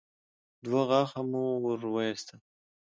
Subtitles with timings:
[0.63, 2.39] دوه غاښه مو ور وايستل.